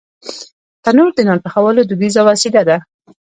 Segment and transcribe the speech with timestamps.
[0.85, 2.77] تنور د نان پخولو دودیزه وسیله ده